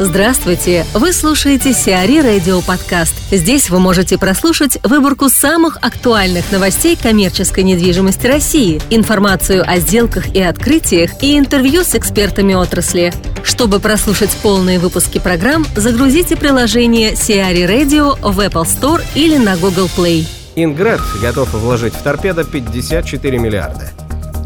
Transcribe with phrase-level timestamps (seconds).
[0.00, 0.84] Здравствуйте!
[0.92, 3.14] Вы слушаете Сиари Радио Подкаст.
[3.30, 10.42] Здесь вы можете прослушать выборку самых актуальных новостей коммерческой недвижимости России, информацию о сделках и
[10.42, 13.12] открытиях и интервью с экспертами отрасли.
[13.44, 19.88] Чтобы прослушать полные выпуски программ, загрузите приложение Сиари Radio в Apple Store или на Google
[19.96, 20.26] Play.
[20.56, 23.92] Инград готов вложить в торпедо 54 миллиарда.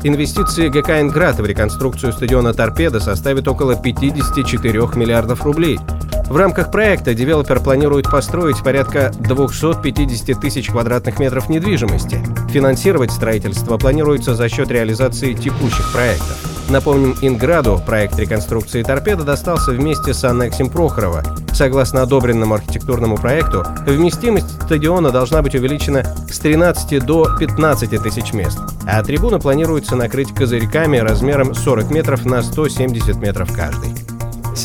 [0.04, 5.80] Инвестиции ГК «Инград» в реконструкцию стадиона «Торпедо» составят около 54 миллиардов рублей.
[6.28, 12.24] В рамках проекта девелопер планирует построить порядка 250 тысяч квадратных метров недвижимости.
[12.50, 16.57] Финансировать строительство планируется за счет реализации текущих проектов.
[16.68, 21.22] Напомним, Инграду проект реконструкции торпеда достался вместе с аннексием Прохорова.
[21.54, 28.58] Согласно одобренному архитектурному проекту, вместимость стадиона должна быть увеличена с 13 до 15 тысяч мест,
[28.86, 33.97] а трибуна планируется накрыть козырьками размером 40 метров на 170 метров каждый.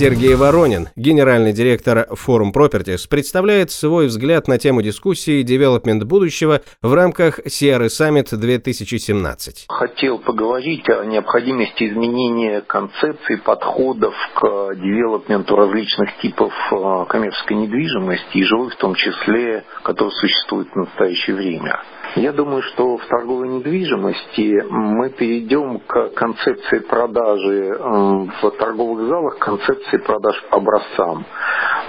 [0.04, 6.94] Сергей Воронин, генеральный директор Forum Properties, представляет свой взгляд на тему дискуссии «Девелопмент будущего» в
[6.94, 9.68] рамках CRE Summit 2017.
[9.70, 18.44] Хотел поговорить о необходимости изменения концепций, подходов к девелопменту различных типов э, коммерческой недвижимости и
[18.44, 21.80] жилых в том числе, которые существуют в настоящее время.
[22.16, 29.40] Я думаю, что в торговой недвижимости мы перейдем к концепции продажи э, в торговых залах,
[29.40, 31.26] концепции продаж по образцам.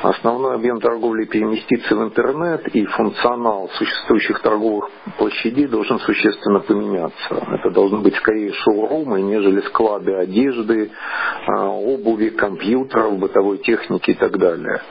[0.02, 7.46] Основной объем торговли переместится в интернет, и функционал существующих торговых площадей должен существенно поменяться.
[7.52, 14.36] Это должны быть скорее шоурумы, нежели склады одежды, э, обуви, компьютеров, бытовой техники и так
[14.38, 14.82] далее.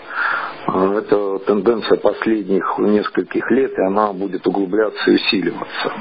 [0.68, 5.94] Э, это тенденция последних нескольких лет, и она будет углубляться и усиливаться.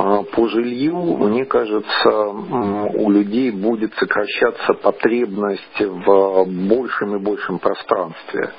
[0.00, 8.52] А по жилью, мне кажется, у людей будет сокращаться потребность в большем и большем пространстве.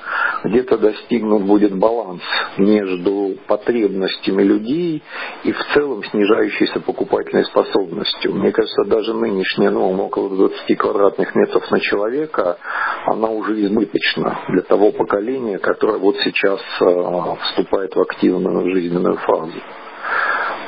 [0.44, 2.20] Где-то достигнут будет баланс
[2.58, 5.02] между потребностями людей
[5.44, 8.34] и в целом снижающейся покупательной способностью.
[8.34, 12.58] Мне кажется, даже нынешняя норма около 20 квадратных метров на человека,
[13.06, 19.58] она уже избыточна для того поколения, которое вот сейчас а, вступает в активную жизненную фазу.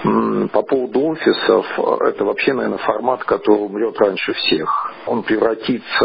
[0.03, 4.93] По поводу офисов, это вообще, наверное, формат, который умрет раньше всех.
[5.07, 6.05] Он превратится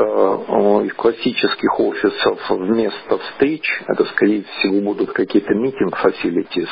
[0.86, 3.68] из классических офисов в место встреч.
[3.88, 6.70] Это, скорее всего, будут какие-то meeting facilities.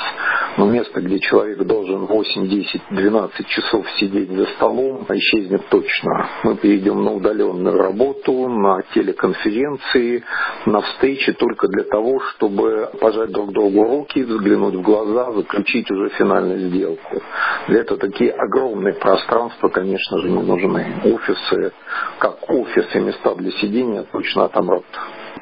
[0.58, 6.30] Но место, где человек должен 8, 10, 12 часов сидеть за столом, исчезнет точно.
[6.44, 10.24] Мы перейдем на удаленную работу, на телеконференции,
[10.66, 16.10] на встречи только для того, чтобы пожать друг другу руки, взглянуть в глаза, заключить уже
[16.10, 17.22] финальную сделку.
[17.68, 20.86] Для этого такие огромные пространства, конечно же, не нужны.
[21.04, 21.74] Офисы,
[22.20, 24.86] как офисы, места для сидения точно отомрут.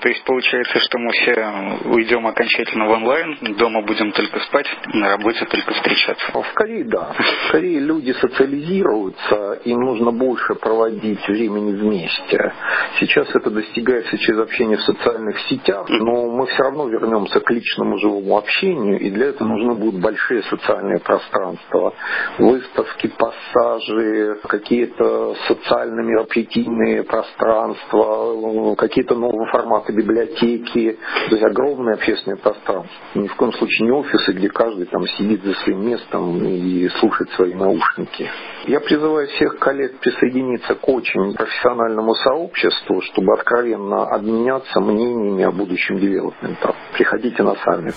[0.04, 5.12] То есть получается, что мы все уйдем окончательно в онлайн, дома будем только спать, на
[5.12, 6.44] работе только встречаться.
[6.52, 7.16] Скорее да.
[7.48, 12.54] Скорее люди социализируются, им нужно больше проводить времени вместе.
[13.00, 17.98] Сейчас это достигается через общение в социальных сетях, но мы все равно вернемся к личному
[17.98, 21.94] живому общению, и для этого нужны будут большие социальные пространства.
[22.40, 30.98] Выставки, пассажи, какие-то социально мероприятийные пространства, какие-то новые форматы библиотеки,
[31.30, 32.94] то есть огромное общественное пространство.
[33.16, 37.30] Ни в коем случае не офисы, где каждый там сидит за своим местом и слушает
[37.32, 38.30] свои наушники.
[38.68, 46.00] Я призываю всех коллег присоединиться к очень профессиональному сообществу, чтобы откровенно обменяться мнениями о будущем
[46.00, 46.76] девелопмента.
[46.94, 47.96] Приходите на саммит.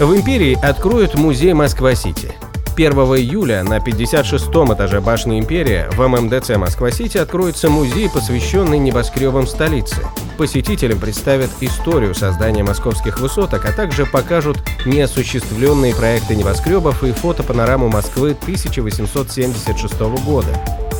[0.00, 2.34] В империи откроют музей Москва-Сити.
[2.76, 10.02] 1 июля на 56-м этаже башни Империя в ММДЦ Москва-Сити откроется музей, посвященный небоскребам столицы.
[10.36, 18.36] Посетителям представят историю создания московских высоток, а также покажут неосуществленные проекты небоскребов и фотопанораму Москвы
[18.42, 20.48] 1876 года.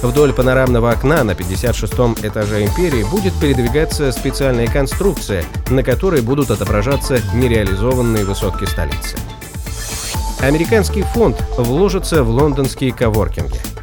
[0.02, 7.18] Вдоль панорамного окна на 56-м этаже империи будет передвигаться специальная конструкция, на которой будут отображаться
[7.34, 9.16] нереализованные высотки столицы.
[10.40, 13.73] Американский фонд вложится в лондонские коворкинги.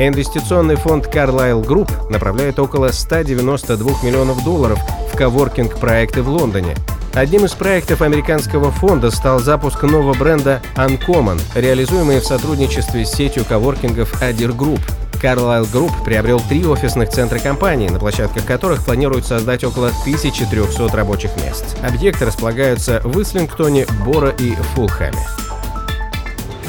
[0.00, 4.78] Инвестиционный фонд Carlyle Group направляет около 192 миллионов долларов
[5.12, 6.76] в коворкинг-проекты в Лондоне.
[7.14, 13.44] Одним из проектов американского фонда стал запуск нового бренда Uncommon, реализуемый в сотрудничестве с сетью
[13.44, 14.80] коворкингов Adir Group.
[15.20, 21.32] Carlyle Group приобрел три офисных центра компании, на площадках которых планируют создать около 1300 рабочих
[21.42, 21.76] мест.
[21.82, 25.18] Объекты располагаются в Ислингтоне, Бора и Фулхэме.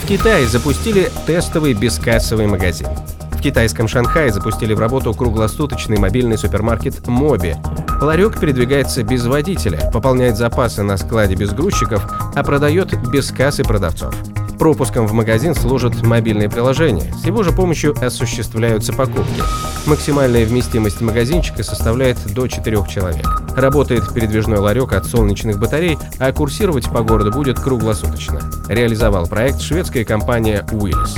[0.08, 2.88] Китае запустили тестовый бескассовый магазин.
[3.40, 7.56] В китайском Шанхае запустили в работу круглосуточный мобильный супермаркет Моби.
[8.02, 12.06] Ларек передвигается без водителя, пополняет запасы на складе без грузчиков,
[12.36, 14.14] а продает без кассы продавцов.
[14.60, 17.14] Пропуском в магазин служат мобильные приложения.
[17.14, 19.42] С его же помощью осуществляются покупки.
[19.86, 23.26] Максимальная вместимость магазинчика составляет до 4 человек.
[23.56, 28.42] Работает передвижной ларек от солнечных батарей, а курсировать по городу будет круглосуточно.
[28.68, 31.18] Реализовал проект шведская компания Willis.